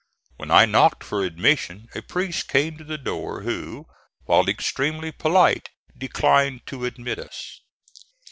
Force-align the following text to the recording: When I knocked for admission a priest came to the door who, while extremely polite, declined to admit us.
When 0.37 0.49
I 0.49 0.65
knocked 0.65 1.03
for 1.03 1.21
admission 1.23 1.87
a 1.93 2.01
priest 2.01 2.47
came 2.47 2.75
to 2.79 2.83
the 2.83 2.97
door 2.97 3.43
who, 3.43 3.85
while 4.25 4.49
extremely 4.49 5.11
polite, 5.11 5.69
declined 5.95 6.65
to 6.65 6.85
admit 6.85 7.19
us. 7.19 7.61